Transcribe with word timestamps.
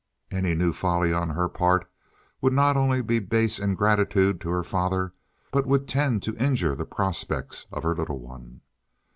Any 0.31 0.55
new 0.55 0.73
folly 0.73 1.13
on 1.13 1.29
her 1.29 1.47
part 1.47 1.87
would 2.41 2.53
not 2.53 2.75
only 2.75 3.03
be 3.03 3.19
base 3.19 3.59
ingratitude 3.59 4.41
to 4.41 4.49
her 4.49 4.63
father, 4.63 5.13
but 5.51 5.67
would 5.67 5.87
tend 5.87 6.23
to 6.23 6.35
injure 6.37 6.73
the 6.73 6.85
prospects 6.85 7.67
of 7.71 7.83
her 7.83 7.95
little 7.95 8.17
one. 8.17 8.61